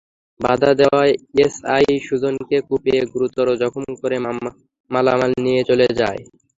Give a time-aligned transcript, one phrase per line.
[0.39, 1.13] বাধা দেওয়ায়
[1.43, 4.17] এসআই সুজনকে কুপিয়ে গুরুতর জখম করে
[4.91, 6.21] মালামাল নিয়ে চলে যায়।